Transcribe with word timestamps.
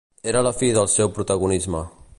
Era 0.31 0.41
la 0.47 0.53
fi 0.61 0.71
del 0.77 0.89
seu 0.95 1.11
protagonisme. 1.19 1.83